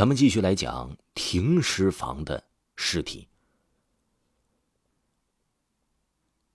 [0.00, 2.42] 咱们继续来讲停尸房的
[2.74, 3.28] 尸体。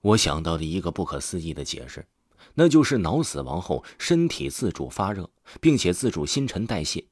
[0.01, 2.07] 我想到了一个不可思议的解释，
[2.55, 5.29] 那就是脑死亡后身体自主发热，
[5.61, 7.05] 并且自主新陈代谢。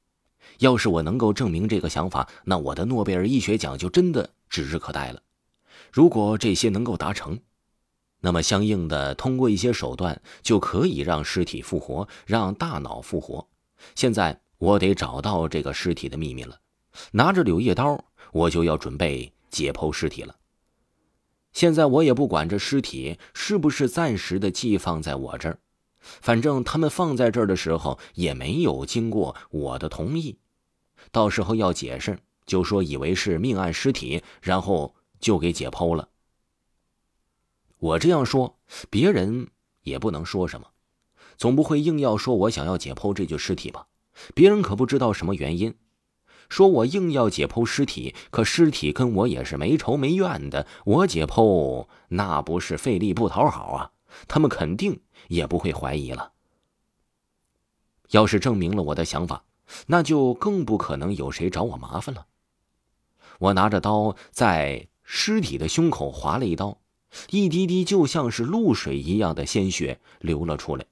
[0.58, 5.22] 要是我能够证明这个想法，那我的诺贝尔医学奖就真的指日可待了。
[5.92, 7.38] 如果这些能够达成，
[8.18, 13.46] 那么相应的通过一些手段就可以让尸体复活，让大脑复活。
[13.94, 16.58] 现在我得找到这个尸体的秘密了，
[17.12, 20.36] 拿着柳叶刀，我就要准备解剖尸体了。
[21.52, 25.58] 现在我也不管这尸体是不是暂时的寄放在我这儿，
[25.98, 30.38] 反正他们放在这儿的时候也没有经过我的同意。
[31.12, 36.08] 到时候要解释，就说以为是命案尸体，然后就给解剖了。
[37.78, 38.58] 我这样说，
[38.90, 39.48] 别人
[39.82, 40.66] 也不能说什么，
[41.36, 43.86] 总不会硬要说我想要解剖这具尸体吧？
[44.34, 45.74] 别人可不知道什么原因。
[46.48, 53.90] 说我硬要解剖尸体，可尸体跟我也是没仇没怨的，我解剖那不是费力不讨好啊？
[54.28, 56.32] 他们肯定也不会怀疑了。
[58.10, 59.44] 要是证明了我的想法，
[59.86, 62.26] 那就更不可能有谁找我麻烦了。
[63.40, 66.78] 我拿着刀在尸体的胸口划了一刀，
[67.30, 70.84] 一滴滴就像是露水一样的鲜血流了出来。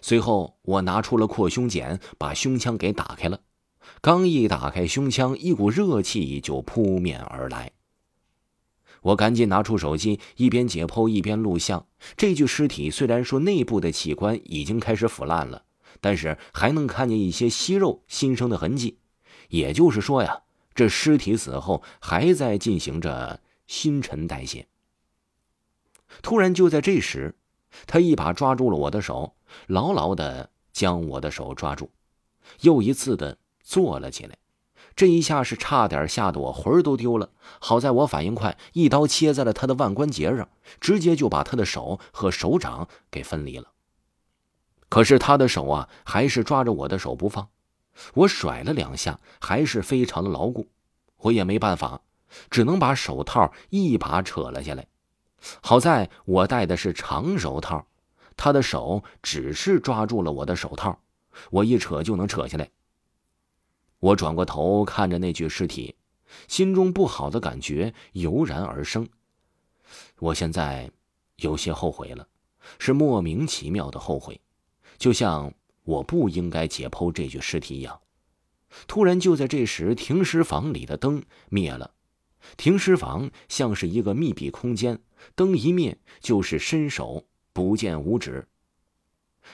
[0.00, 3.40] 随后，我拿出了扩胸剪，把胸腔给打开了。
[4.00, 7.72] 刚一打开胸腔，一股热气就扑面而来。
[9.02, 11.86] 我赶紧拿出手机，一边解剖一边录像。
[12.16, 15.64] 这具尸体虽然说内部的器官已经开始腐烂了，
[16.00, 18.98] 但是还能看见一些息肉新生的痕迹，
[19.48, 20.42] 也就是说呀，
[20.74, 24.68] 这尸体死后还在进行着新陈代谢。
[26.22, 27.34] 突然，就在这时，
[27.86, 29.34] 他一把抓住了我的手，
[29.66, 31.90] 牢牢的将我的手抓住，
[32.60, 33.38] 又一次的。
[33.62, 34.36] 坐了起来，
[34.96, 37.30] 这一下是差点吓得我魂儿都丢了。
[37.60, 40.48] 好在我反应快，一刀切在了他的腕关节上，
[40.80, 43.70] 直接就把他的手和手掌给分离了。
[44.88, 47.48] 可是他的手啊，还是抓着我的手不放。
[48.14, 50.66] 我甩了两下，还是非常的牢固。
[51.18, 52.00] 我也没办法，
[52.50, 54.84] 只能把手套一把扯了下来。
[55.62, 57.86] 好在我戴的是长手套，
[58.36, 61.00] 他的手只是抓住了我的手套，
[61.50, 62.70] 我一扯就能扯下来。
[63.98, 65.94] 我转过头看着那具尸体，
[66.48, 69.08] 心中不好的感觉油然而生。
[70.18, 70.90] 我现在
[71.36, 72.26] 有些后悔了，
[72.78, 74.40] 是莫名其妙的后悔，
[74.98, 75.52] 就像
[75.84, 78.00] 我不应该解剖这具尸体一样。
[78.86, 81.92] 突然，就在这时，停尸房里的灯灭了。
[82.56, 85.00] 停尸房像是一个密闭空间，
[85.34, 88.46] 灯一灭，就是伸手不见五指。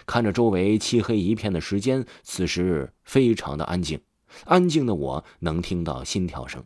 [0.04, 4.00] 看着周围漆黑一片的时间，此时非常的安静。
[4.44, 6.64] 安静的我能听到心跳声，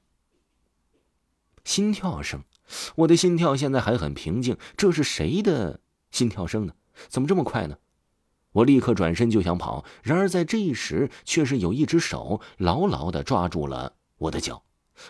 [1.65, 2.43] 心跳声，
[2.97, 4.57] 我的心跳现在还很平静。
[4.77, 6.75] 这是谁的心跳声呢？
[7.09, 7.77] 怎么这么快呢？
[8.53, 14.65] 我立刻转身就想跑，然而在这一时，却是有一只手牢牢的抓住了我的脚。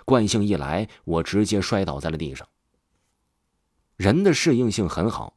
[0.04, 2.48] 惯性一来，我直接摔倒在了地上。
[3.96, 5.36] 人的适应性很好，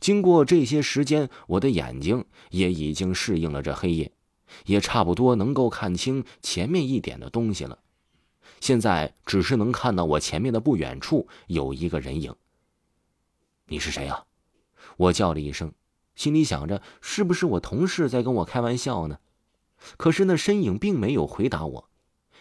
[0.00, 4.12] 经过这些时间，我的眼睛也已经适应了这黑夜。
[4.64, 7.80] 也差不多能够看清前面一点的东西了，
[8.60, 12.34] 现在只是能看到我前面的不远处有一个人影。
[13.66, 14.24] 你是谁啊？
[14.96, 15.74] 我叫了一声，
[16.14, 19.18] 心里想着是不是我同事在跟我开玩笑呢？
[19.98, 21.87] 可是那身影并没有回答我。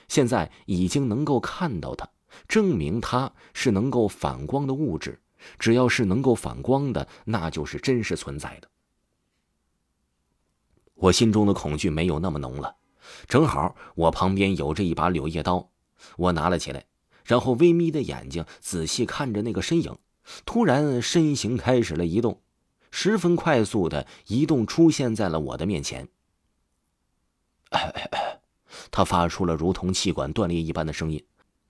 [0.08, 2.10] 现在已经能够看到它，
[2.48, 5.22] 证明它是能够反光的物质。
[5.60, 8.68] 只要是能够反光的，那就是真实存在的。
[10.96, 12.76] 我心中的恐惧没有那么浓了，
[13.28, 15.70] 正好我旁边有着一把柳叶刀，
[16.18, 16.86] 我拿了起来，
[17.24, 19.96] 然后微眯的眼睛仔细看着那个身影，
[20.44, 22.42] 突然身形开始了移动，
[22.90, 26.10] 十分快速的移动出现在了我的面前。
[28.92, 31.24] 他发出了如同气管断裂一般的声音，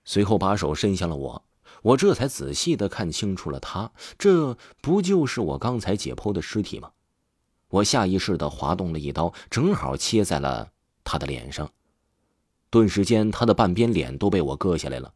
[0.04, 1.44] 随后把手伸向了我，
[1.82, 6.90] 我这才仔细的看清楚了他，这不就是我刚才解剖的尸体吗？
[7.70, 10.70] 我下意识的划动了一刀，正好切在了
[11.04, 11.70] 他的脸上。
[12.70, 15.12] 顿时间，他的半边脸都被我割下来了。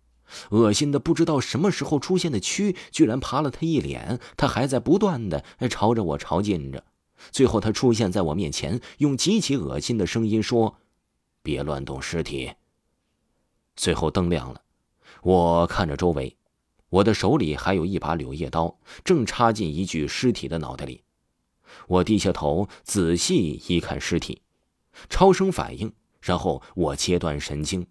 [0.50, 4.18] 恶心的不知道什么时候出现的蛆，居然爬了他一脸。
[4.36, 6.84] 他还在不断的朝着我朝近着。
[7.30, 10.76] 最后，他出现在我面前，用极其恶心的声音说
[11.42, 12.52] ：“别乱动尸体。”
[13.76, 14.62] 随后灯亮了，
[15.22, 16.36] 我看着周围，
[16.90, 21.02] 我的手里还有一把柳叶刀，正插进一具尸体的脑袋里。
[21.88, 24.42] 我低下头，仔细一看尸体，
[25.08, 25.90] 超声反应
[26.20, 27.86] 然后我切断神经。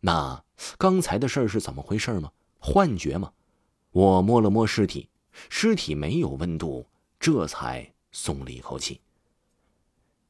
[0.00, 0.44] 那
[0.76, 2.32] 刚才的事儿是怎么回事吗？
[2.58, 3.32] 幻觉吗？
[3.92, 5.08] 我摸了摸尸体，
[5.48, 6.86] 尸体没有温度，
[7.20, 9.00] 这才松了一口气。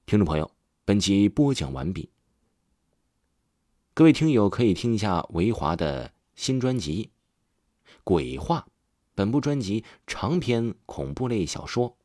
[0.04, 0.50] 听众朋友，
[0.84, 2.10] 本集播讲完毕。
[3.96, 7.08] 各位听友可以听一下维华的新专辑
[8.04, 8.66] 《鬼话》，
[9.14, 11.96] 本部专辑长篇恐怖类小说。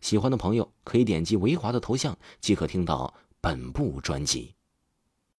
[0.00, 4.55] 喜欢的朋友可以点击维华的头像，即可听到本部专辑。